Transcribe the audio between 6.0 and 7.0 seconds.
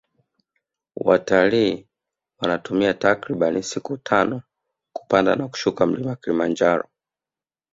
kilimanjaro